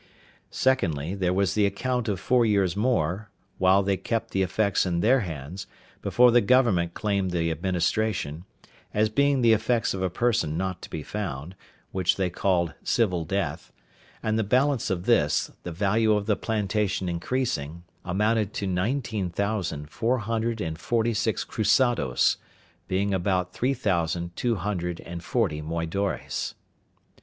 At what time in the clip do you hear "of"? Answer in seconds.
2.09-2.19, 9.93-10.01, 14.89-15.05, 16.13-16.25